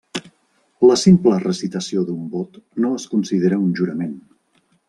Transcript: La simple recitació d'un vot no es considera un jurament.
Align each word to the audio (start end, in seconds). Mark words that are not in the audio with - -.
La 0.89 0.95
simple 1.01 1.35
recitació 1.43 2.05
d'un 2.09 2.25
vot 2.39 2.59
no 2.85 2.95
es 3.01 3.09
considera 3.15 3.63
un 3.67 3.73
jurament. 3.83 4.21